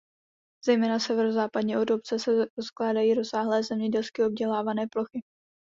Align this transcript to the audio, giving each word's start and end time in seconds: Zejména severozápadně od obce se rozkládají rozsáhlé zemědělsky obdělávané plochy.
Zejména 0.65 0.99
severozápadně 0.99 1.79
od 1.79 1.91
obce 1.91 2.19
se 2.19 2.31
rozkládají 2.57 3.13
rozsáhlé 3.13 3.63
zemědělsky 3.63 4.23
obdělávané 4.23 4.87
plochy. 4.87 5.21